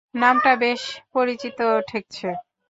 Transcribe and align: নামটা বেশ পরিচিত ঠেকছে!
নামটা 0.15 0.51
বেশ 0.61 0.81
পরিচিত 1.13 1.59
ঠেকছে! 1.89 2.27